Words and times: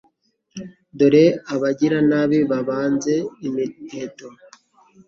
Dore 0.97 1.25
abagiranabi 1.53 2.39
babanze 2.51 3.13
imiheto 3.47 4.27